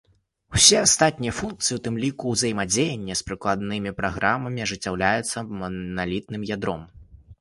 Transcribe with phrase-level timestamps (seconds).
[0.59, 6.81] Усе астатнія функцыі, у тым ліку ўзаемадзеянне з прыкладнымі праграмамі, ажыццяўляюцца маналітным ядром.